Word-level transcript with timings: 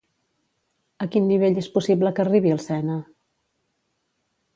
A 1.05 1.07
quin 1.15 1.27
nivell 1.31 1.59
és 1.63 1.69
possible 1.75 2.13
que 2.19 2.23
arribi 2.23 2.53
el 2.55 2.63
Sena? 2.65 2.97